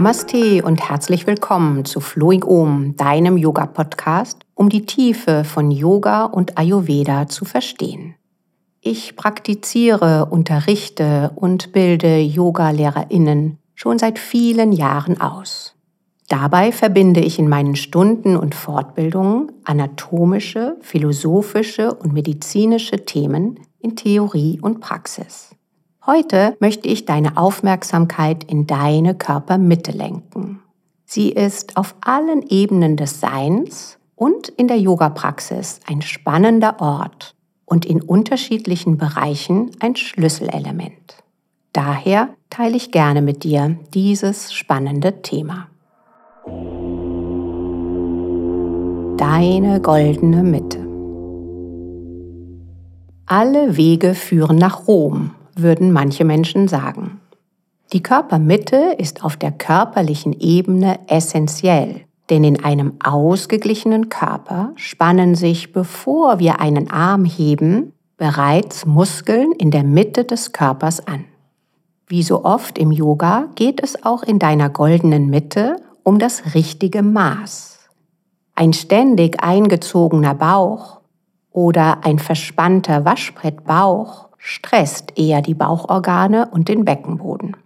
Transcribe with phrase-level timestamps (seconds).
[0.00, 6.56] Namaste und herzlich willkommen zu Flowing Om, deinem Yoga-Podcast, um die Tiefe von Yoga und
[6.56, 8.14] Ayurveda zu verstehen.
[8.80, 15.74] Ich praktiziere, unterrichte und bilde Yoga-LehrerInnen schon seit vielen Jahren aus.
[16.28, 24.60] Dabei verbinde ich in meinen Stunden und Fortbildungen anatomische, philosophische und medizinische Themen in Theorie
[24.62, 25.54] und Praxis.
[26.12, 30.60] Heute möchte ich deine Aufmerksamkeit in deine Körpermitte lenken.
[31.04, 37.86] Sie ist auf allen Ebenen des Seins und in der Yoga-Praxis ein spannender Ort und
[37.86, 41.22] in unterschiedlichen Bereichen ein Schlüsselelement.
[41.72, 45.68] Daher teile ich gerne mit dir dieses spannende Thema.
[49.16, 50.84] Deine goldene Mitte.
[53.26, 57.20] Alle Wege führen nach Rom, würden manche Menschen sagen.
[57.92, 65.72] Die Körpermitte ist auf der körperlichen Ebene essentiell, denn in einem ausgeglichenen Körper spannen sich,
[65.72, 71.24] bevor wir einen Arm heben, bereits Muskeln in der Mitte des Körpers an.
[72.06, 77.02] Wie so oft im Yoga geht es auch in deiner goldenen Mitte um das richtige
[77.02, 77.78] Maß.
[78.54, 81.00] Ein ständig eingezogener Bauch
[81.50, 87.56] oder ein verspannter Waschbrettbauch stresst eher die Bauchorgane und den Beckenboden.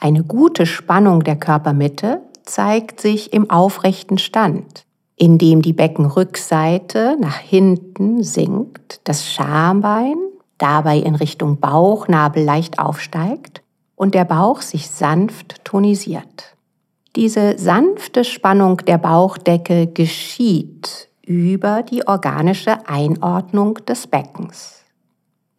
[0.00, 8.22] Eine gute Spannung der Körpermitte zeigt sich im aufrechten Stand, indem die Beckenrückseite nach hinten
[8.22, 10.16] sinkt, das Schambein
[10.56, 13.62] dabei in Richtung Bauchnabel leicht aufsteigt
[13.94, 16.56] und der Bauch sich sanft tonisiert.
[17.16, 24.79] Diese sanfte Spannung der Bauchdecke geschieht über die organische Einordnung des Beckens.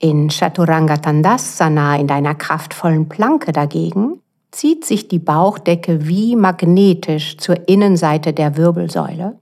[0.03, 4.19] In Chaturanga Tandasana, in deiner kraftvollen Planke dagegen,
[4.49, 9.37] zieht sich die Bauchdecke wie magnetisch zur Innenseite der Wirbelsäule.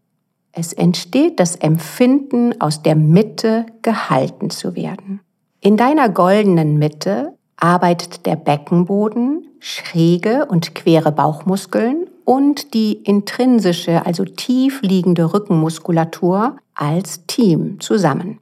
[0.52, 5.22] Es entsteht das Empfinden, aus der Mitte gehalten zu werden.
[5.62, 14.26] In deiner goldenen Mitte arbeitet der Beckenboden, schräge und quere Bauchmuskeln und die intrinsische, also
[14.26, 18.40] tief liegende Rückenmuskulatur als Team zusammen.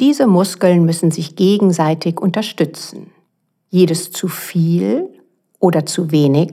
[0.00, 3.12] Diese Muskeln müssen sich gegenseitig unterstützen.
[3.70, 5.08] Jedes zu viel
[5.60, 6.52] oder zu wenig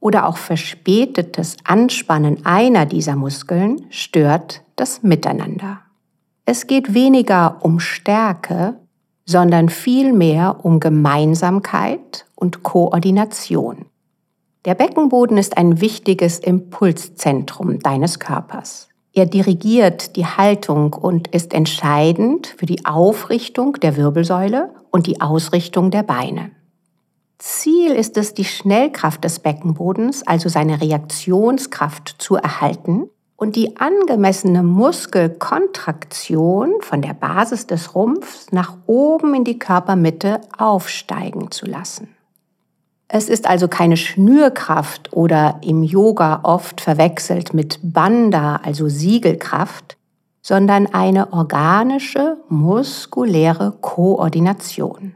[0.00, 5.80] oder auch verspätetes Anspannen einer dieser Muskeln stört das Miteinander.
[6.44, 8.76] Es geht weniger um Stärke,
[9.26, 13.84] sondern vielmehr um Gemeinsamkeit und Koordination.
[14.64, 18.87] Der Beckenboden ist ein wichtiges Impulszentrum deines Körpers.
[19.18, 25.90] Er dirigiert die Haltung und ist entscheidend für die Aufrichtung der Wirbelsäule und die Ausrichtung
[25.90, 26.52] der Beine.
[27.38, 34.62] Ziel ist es, die Schnellkraft des Beckenbodens, also seine Reaktionskraft, zu erhalten und die angemessene
[34.62, 42.14] Muskelkontraktion von der Basis des Rumpfs nach oben in die Körpermitte aufsteigen zu lassen.
[43.08, 49.96] Es ist also keine Schnürkraft oder im Yoga oft verwechselt mit Banda, also Siegelkraft,
[50.42, 55.14] sondern eine organische, muskuläre Koordination.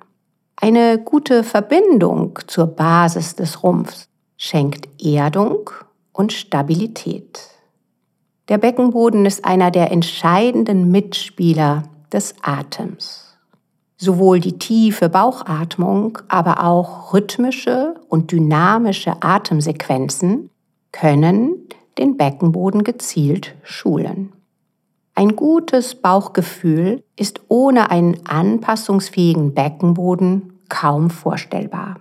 [0.57, 4.09] Eine gute Verbindung zur Basis des Rumpfs
[4.39, 5.71] schenkt Erdung
[6.13, 7.41] und Stabilität.
[8.49, 13.22] Der Beckenboden ist einer der entscheidenden Mitspieler des Atems.
[14.03, 20.51] Sowohl die tiefe Bauchatmung, aber auch rhythmische und dynamische Atemsequenzen
[20.91, 21.69] können
[21.99, 24.33] den Beckenboden gezielt schulen.
[25.15, 32.01] Ein gutes Bauchgefühl ist ohne einen anpassungsfähigen Beckenboden kaum vorstellbar.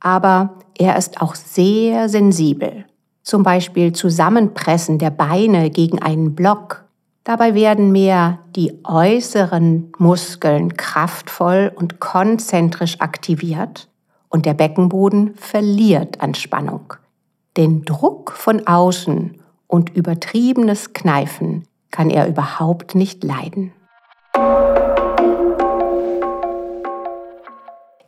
[0.00, 2.84] Aber er ist auch sehr sensibel
[3.22, 6.81] zum Beispiel Zusammenpressen der Beine gegen einen Block.
[7.24, 13.88] Dabei werden mehr die äußeren Muskeln kraftvoll und konzentrisch aktiviert
[14.28, 16.94] und der Beckenboden verliert an Spannung.
[17.56, 23.72] Den Druck von außen und übertriebenes Kneifen kann er überhaupt nicht leiden.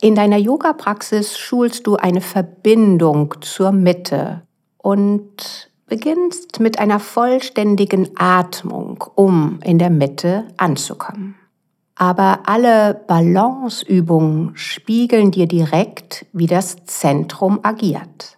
[0.01, 4.41] In deiner Yoga-Praxis schulst du eine Verbindung zur Mitte,
[4.85, 11.35] und beginnst mit einer vollständigen Atmung, um in der Mitte anzukommen.
[11.95, 18.37] Aber alle Balanceübungen spiegeln dir direkt, wie das Zentrum agiert.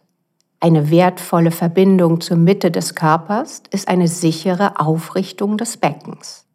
[0.59, 6.45] Eine wertvolle Verbindung zur Mitte des Körpers ist eine sichere Aufrichtung des Beckens.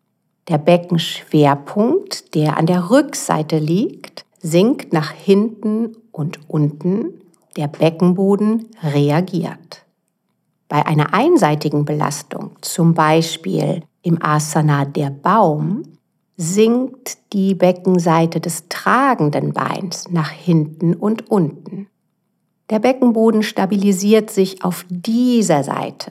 [0.48, 7.20] Der Beckenschwerpunkt, der an der Rückseite liegt, sinkt nach hinten und unten.
[7.56, 9.81] Der Beckenboden reagiert.
[10.72, 15.82] Bei einer einseitigen Belastung, zum Beispiel im Asana der Baum,
[16.38, 21.88] sinkt die Beckenseite des tragenden Beins nach hinten und unten.
[22.70, 26.10] Der Beckenboden stabilisiert sich auf dieser Seite.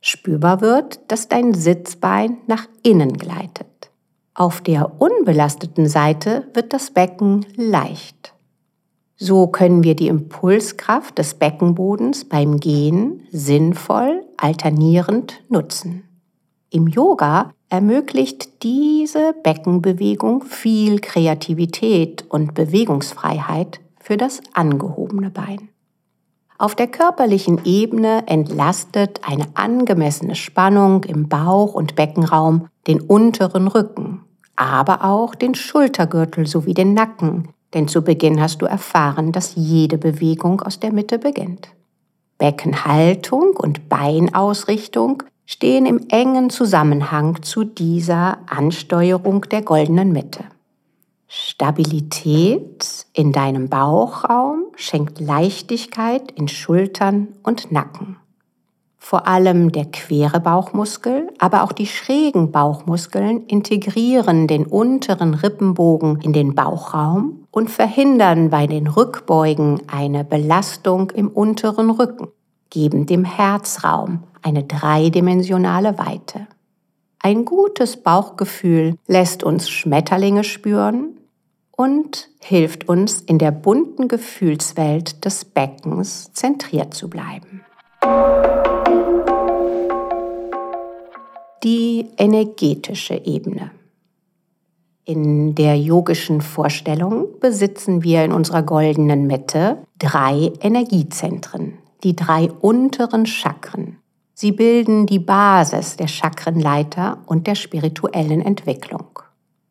[0.00, 3.90] Spürbar wird, dass dein Sitzbein nach innen gleitet.
[4.32, 8.33] Auf der unbelasteten Seite wird das Becken leicht.
[9.26, 16.02] So können wir die Impulskraft des Beckenbodens beim Gehen sinnvoll alternierend nutzen.
[16.68, 25.70] Im Yoga ermöglicht diese Beckenbewegung viel Kreativität und Bewegungsfreiheit für das angehobene Bein.
[26.58, 34.20] Auf der körperlichen Ebene entlastet eine angemessene Spannung im Bauch- und Beckenraum den unteren Rücken,
[34.54, 39.98] aber auch den Schultergürtel sowie den Nacken, denn zu Beginn hast du erfahren, dass jede
[39.98, 41.68] Bewegung aus der Mitte beginnt.
[42.38, 50.44] Beckenhaltung und Beinausrichtung stehen im engen Zusammenhang zu dieser Ansteuerung der goldenen Mitte.
[51.28, 58.16] Stabilität in deinem Bauchraum schenkt Leichtigkeit in Schultern und Nacken.
[59.06, 66.32] Vor allem der quere Bauchmuskel, aber auch die schrägen Bauchmuskeln integrieren den unteren Rippenbogen in
[66.32, 72.28] den Bauchraum und verhindern bei den Rückbeugen eine Belastung im unteren Rücken,
[72.70, 76.46] geben dem Herzraum eine dreidimensionale Weite.
[77.18, 81.18] Ein gutes Bauchgefühl lässt uns Schmetterlinge spüren
[81.72, 87.60] und hilft uns in der bunten Gefühlswelt des Beckens zentriert zu bleiben.
[91.64, 93.70] Die energetische Ebene.
[95.06, 103.24] In der yogischen Vorstellung besitzen wir in unserer goldenen Mitte drei Energiezentren, die drei unteren
[103.24, 103.96] Chakren.
[104.34, 109.20] Sie bilden die Basis der Chakrenleiter und der spirituellen Entwicklung.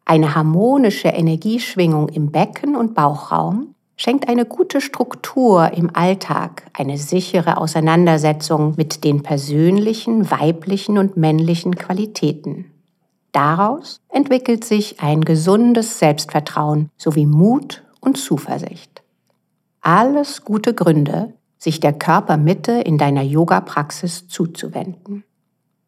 [0.04, 7.58] Eine harmonische Energieschwingung im Becken und Bauchraum schenkt eine gute Struktur im Alltag, eine sichere
[7.58, 12.66] Auseinandersetzung mit den persönlichen, weiblichen und männlichen Qualitäten.
[13.32, 19.02] Daraus entwickelt sich ein gesundes Selbstvertrauen sowie Mut und Zuversicht.
[19.82, 25.24] Alles gute Gründe, sich der Körpermitte in deiner Yoga-Praxis zuzuwenden.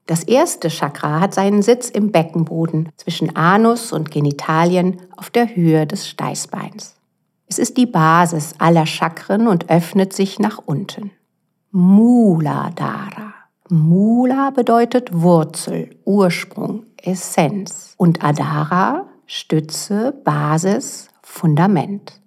[0.07, 5.87] Das erste Chakra hat seinen Sitz im Beckenboden zwischen Anus und Genitalien auf der Höhe
[5.87, 6.95] des Steißbeins.
[7.47, 11.11] Es ist die Basis aller Chakren und öffnet sich nach unten.
[11.71, 13.33] Muladhara.
[13.69, 22.21] Mula bedeutet Wurzel, Ursprung, Essenz und Adhara Stütze, Basis, Fundament.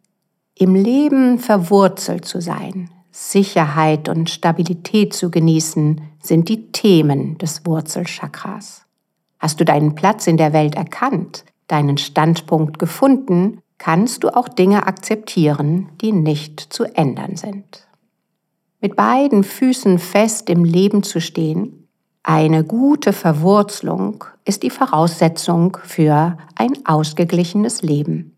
[0.55, 8.85] Im Leben verwurzelt zu sein, Sicherheit und Stabilität zu genießen, sind die Themen des Wurzelchakras.
[9.39, 14.87] Hast du deinen Platz in der Welt erkannt, deinen Standpunkt gefunden, kannst du auch Dinge
[14.87, 17.89] akzeptieren, die nicht zu ändern sind.
[18.81, 21.89] Mit beiden Füßen fest im Leben zu stehen,
[22.23, 28.37] eine gute Verwurzelung ist die Voraussetzung für ein ausgeglichenes Leben.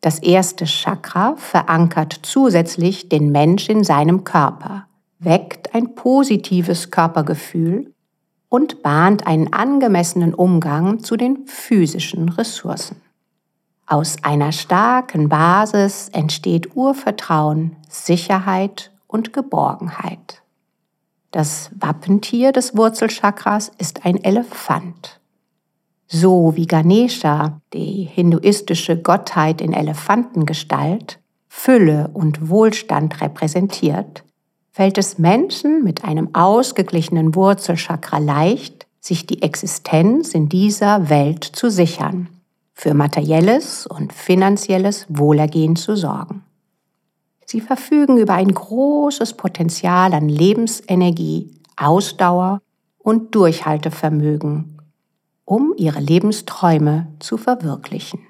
[0.00, 4.86] Das erste Chakra verankert zusätzlich den Mensch in seinem Körper,
[5.18, 7.92] weckt ein positives Körpergefühl
[8.48, 12.96] und bahnt einen angemessenen Umgang zu den physischen Ressourcen.
[13.92, 20.40] Aus einer starken Basis entsteht Urvertrauen, Sicherheit und Geborgenheit.
[21.30, 25.20] Das Wappentier des Wurzelchakras ist ein Elefant.
[26.06, 34.24] So wie Ganesha, die hinduistische Gottheit in Elefantengestalt, Fülle und Wohlstand repräsentiert,
[34.70, 41.68] fällt es Menschen mit einem ausgeglichenen Wurzelchakra leicht, sich die Existenz in dieser Welt zu
[41.68, 42.30] sichern,
[42.82, 46.42] für materielles und finanzielles Wohlergehen zu sorgen.
[47.46, 52.60] Sie verfügen über ein großes Potenzial an Lebensenergie, Ausdauer
[52.98, 54.72] und Durchhaltevermögen
[55.44, 58.20] um ihre Lebensträume zu verwirklichen.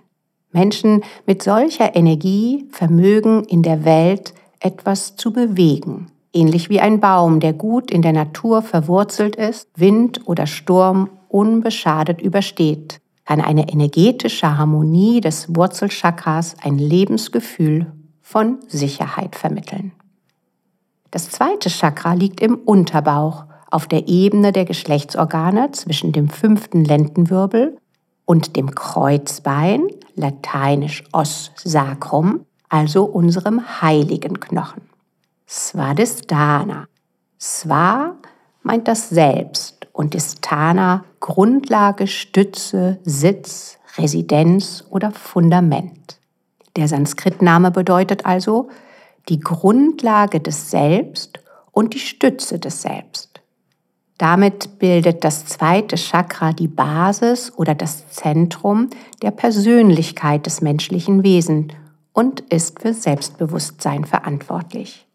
[0.51, 7.39] Menschen mit solcher Energie vermögen in der Welt etwas zu bewegen, ähnlich wie ein Baum,
[7.39, 14.59] der gut in der Natur verwurzelt ist, Wind oder Sturm unbeschadet übersteht, kann eine energetische
[14.59, 19.93] Harmonie des Wurzelchakras ein Lebensgefühl von Sicherheit vermitteln.
[21.11, 27.77] Das zweite Chakra liegt im Unterbauch auf der Ebene der Geschlechtsorgane zwischen dem fünften Lendenwirbel
[28.25, 34.83] und dem Kreuzbein, lateinisch os sacrum, also unserem heiligen Knochen.
[35.47, 36.87] Svadhisthana.
[37.39, 38.17] Sva
[38.63, 46.19] meint das Selbst und Isthana Grundlage, Stütze, Sitz, Residenz oder Fundament.
[46.77, 48.69] Der Sanskritname bedeutet also
[49.29, 53.41] die Grundlage des Selbst und die Stütze des Selbst.
[54.19, 58.89] Damit bildet das zweite Chakra die Basis oder das Zentrum
[59.21, 61.75] der Persönlichkeit des menschlichen Wesens
[62.13, 65.07] und ist für Selbstbewusstsein verantwortlich.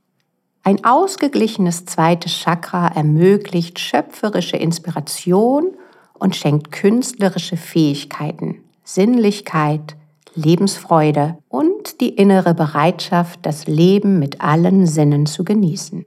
[0.68, 5.78] Ein ausgeglichenes zweites Chakra ermöglicht schöpferische Inspiration
[6.14, 9.96] und schenkt künstlerische Fähigkeiten, Sinnlichkeit,
[10.36, 16.06] Lebensfreude und die innere Bereitschaft, das Leben mit allen Sinnen zu genießen.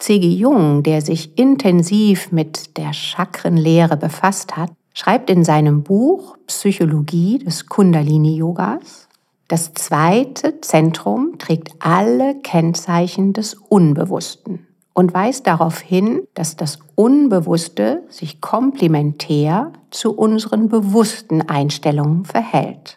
[0.00, 0.28] C.G.
[0.28, 7.64] Jung, der sich intensiv mit der Chakrenlehre befasst hat, schreibt in seinem Buch Psychologie des
[7.70, 9.08] Kundalini-Yogas,
[9.52, 18.02] das zweite Zentrum trägt alle Kennzeichen des Unbewussten und weist darauf hin, dass das Unbewusste
[18.08, 22.96] sich komplementär zu unseren bewussten Einstellungen verhält.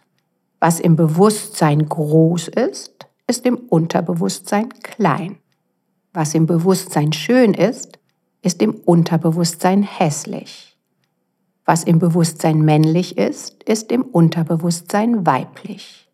[0.61, 5.35] Was im Bewusstsein groß ist, ist im Unterbewusstsein klein.
[6.13, 7.99] Was im Bewusstsein schön ist,
[8.43, 10.77] ist im Unterbewusstsein hässlich.
[11.65, 16.04] Was im Bewusstsein männlich ist, ist im Unterbewusstsein weiblich.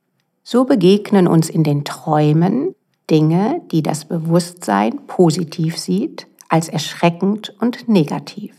[0.44, 2.76] So begegnen uns in den Träumen
[3.10, 8.56] Dinge, die das Bewusstsein positiv sieht, als erschreckend und negativ.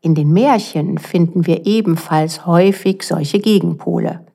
[0.00, 4.26] In den Märchen finden wir ebenfalls häufig solche Gegenpole.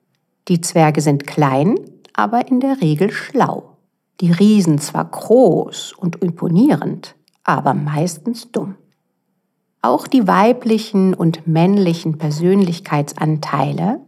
[0.48, 1.78] Die Zwerge sind klein,
[2.14, 3.78] aber in der Regel schlau
[4.20, 8.74] die Riesen zwar groß und imponierend, aber meistens dumm.
[9.80, 14.00] Auch die weiblichen und männlichen Persönlichkeitsanteile,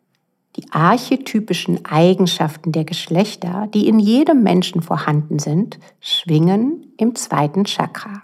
[0.57, 8.23] die archetypischen Eigenschaften der Geschlechter, die in jedem Menschen vorhanden sind, schwingen im zweiten Chakra.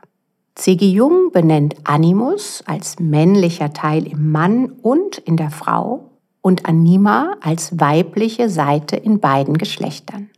[0.57, 0.89] C.G.
[0.91, 7.79] Jung benennt Animus als männlicher Teil im Mann und in der Frau und Anima als
[7.79, 10.31] weibliche Seite in beiden Geschlechtern.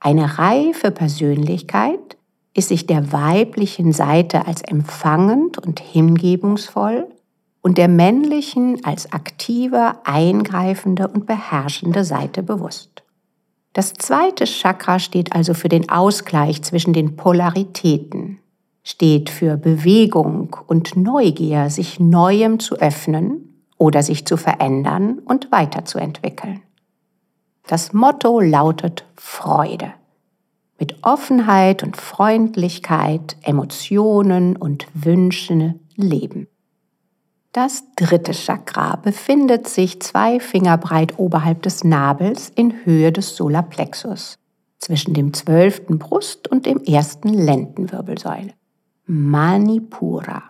[0.00, 2.18] Eine reife Persönlichkeit
[2.52, 7.06] ist sich der weiblichen Seite als empfangend und hingebungsvoll
[7.64, 13.02] und der männlichen als aktive, eingreifende und beherrschende Seite bewusst.
[13.72, 18.38] Das zweite Chakra steht also für den Ausgleich zwischen den Polaritäten,
[18.82, 26.60] steht für Bewegung und Neugier, sich Neuem zu öffnen oder sich zu verändern und weiterzuentwickeln.
[27.66, 29.94] Das Motto lautet Freude.
[30.78, 36.46] Mit Offenheit und Freundlichkeit, Emotionen und Wünschen leben.
[37.54, 44.40] Das dritte Chakra befindet sich zwei Finger breit oberhalb des Nabels in Höhe des Solarplexus,
[44.78, 48.54] zwischen dem zwölften Brust- und dem ersten Lendenwirbelsäule.
[49.06, 50.42] Manipura.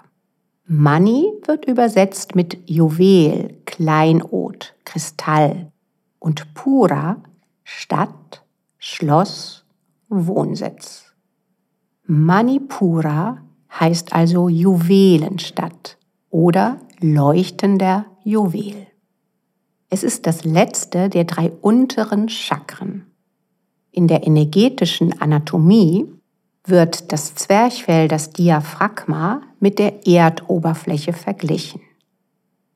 [0.65, 5.71] Mani wird übersetzt mit Juwel, Kleinod, Kristall
[6.21, 7.19] und Pura
[7.65, 8.43] Stadt,
[8.79, 9.67] Schloss,
[10.09, 11.13] Wohnsitz.
[12.07, 13.43] Manipura
[13.79, 15.99] heißt also Juwelenstadt
[16.31, 16.79] oder
[17.13, 18.87] leuchtender Juwel.
[19.91, 23.07] Es ist das letzte der drei unteren Chakren.
[23.93, 26.07] In der energetischen Anatomie
[26.65, 31.83] wird das Zwerchfell, das Diaphragma, mit der Erdoberfläche verglichen.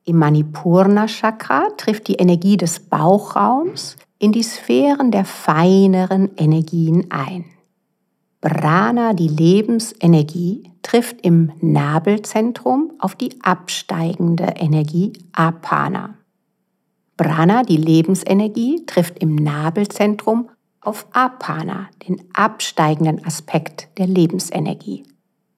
[0.05, 7.47] Im Manipurna Chakra trifft die Energie des Bauchraums in die Sphären der feineren Energien ein.
[8.43, 16.15] Prana, die Lebensenergie, trifft im Nabelzentrum auf die absteigende Energie Apana.
[17.19, 20.49] Prana, die Lebensenergie, trifft im Nabelzentrum
[20.81, 25.05] auf Apana, den absteigenden Aspekt der Lebensenergie.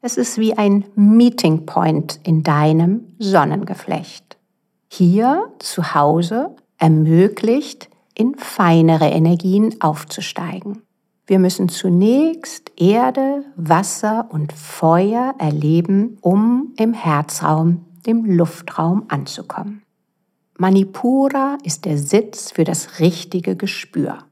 [0.00, 4.36] Es ist wie ein Meeting Point in deinem Sonnengeflecht
[4.88, 10.82] hier zu Hause ermöglicht, in feinere Energien aufzusteigen.
[11.30, 19.82] Wir müssen zunächst Erde, Wasser und Feuer erleben, um im Herzraum, dem Luftraum anzukommen.
[20.58, 24.24] Manipura ist der Sitz für das richtige Gespür.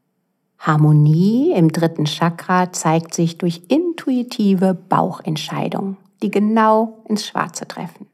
[0.59, 8.09] Harmonie im dritten Chakra zeigt sich durch intuitive Bauchentscheidungen, die genau ins Schwarze treffen.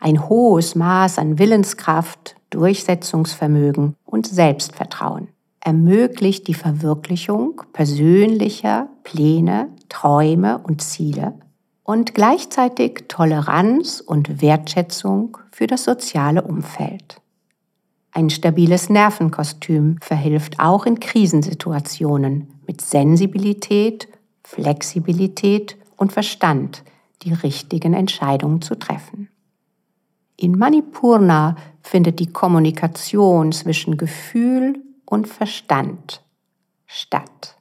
[0.00, 5.28] Ein hohes Maß an Willenskraft, Durchsetzungsvermögen und Selbstvertrauen
[5.68, 11.34] ermöglicht die Verwirklichung persönlicher Pläne, Träume und Ziele
[11.82, 17.20] und gleichzeitig Toleranz und Wertschätzung für das soziale Umfeld.
[18.12, 24.08] Ein stabiles Nervenkostüm verhilft auch in Krisensituationen mit Sensibilität,
[24.44, 26.82] Flexibilität und Verstand
[27.24, 29.28] die richtigen Entscheidungen zu treffen.
[30.38, 36.22] In Manipurna findet die Kommunikation zwischen Gefühl und Verstand
[36.86, 37.56] statt.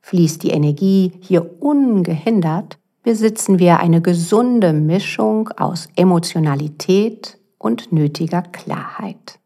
[0.00, 9.38] Fließt die Energie hier ungehindert, besitzen wir eine gesunde Mischung aus Emotionalität und nötiger Klarheit.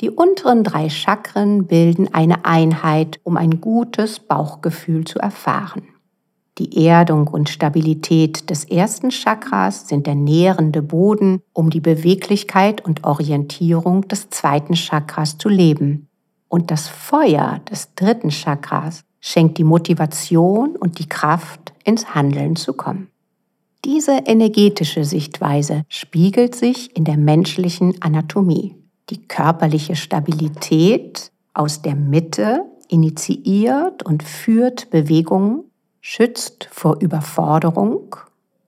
[0.00, 5.84] Die unteren drei Chakren bilden eine Einheit, um ein gutes Bauchgefühl zu erfahren.
[6.58, 13.04] Die Erdung und Stabilität des ersten Chakras sind der nährende Boden, um die Beweglichkeit und
[13.04, 16.08] Orientierung des zweiten Chakras zu leben.
[16.54, 22.74] Und das Feuer des dritten Chakras schenkt die Motivation und die Kraft, ins Handeln zu
[22.74, 23.08] kommen.
[23.84, 28.76] Diese energetische Sichtweise spiegelt sich in der menschlichen Anatomie.
[29.10, 35.64] Die körperliche Stabilität aus der Mitte initiiert und führt Bewegungen
[36.00, 38.14] schützt vor Überforderung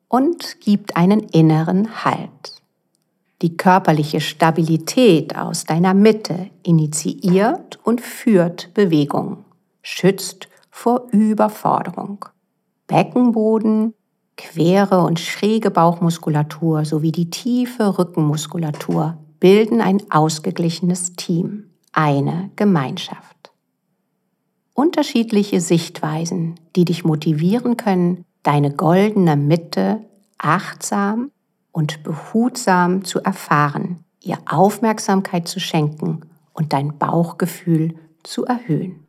[0.08, 2.55] und gibt einen inneren Halt.
[3.42, 9.44] Die körperliche Stabilität aus deiner Mitte initiiert und führt Bewegung,
[9.82, 12.24] schützt vor Überforderung.
[12.86, 13.94] Beckenboden,
[14.36, 23.36] quere und schräge Bauchmuskulatur sowie die tiefe Rückenmuskulatur bilden ein ausgeglichenes Team, eine Gemeinschaft
[24.76, 30.00] unterschiedliche Sichtweisen, die dich motivieren können, deine goldene Mitte
[30.38, 31.30] achtsam
[31.76, 36.22] und behutsam zu erfahren, ihr Aufmerksamkeit zu schenken
[36.54, 39.06] und dein Bauchgefühl zu erhöhen.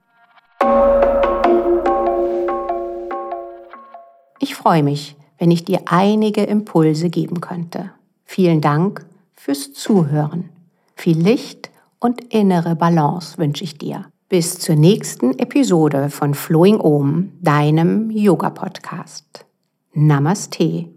[4.39, 7.91] Ich freue mich, wenn ich dir einige Impulse geben könnte.
[8.25, 10.49] Vielen Dank fürs Zuhören.
[10.93, 14.07] Viel Licht und innere Balance wünsche ich dir.
[14.27, 19.45] Bis zur nächsten Episode von Flowing Om, deinem Yoga-Podcast.
[19.93, 20.89] Namaste,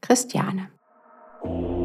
[0.00, 0.68] Christiane.
[1.42, 1.77] Thank you.